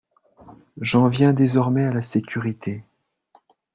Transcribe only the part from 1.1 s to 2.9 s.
désormais à la sécurité.